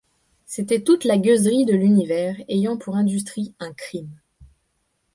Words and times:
C’était 0.47 0.81
toute 0.81 1.03
la 1.03 1.19
gueuserie 1.19 1.63
de 1.65 1.75
l’univers 1.75 2.35
ayant 2.47 2.75
pour 2.75 2.95
industrie 2.95 3.53
un 3.59 3.71
crime. 3.71 4.09